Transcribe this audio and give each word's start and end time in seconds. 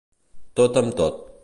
Tot 0.61 0.81
amb 0.83 0.97
tot. 1.03 1.25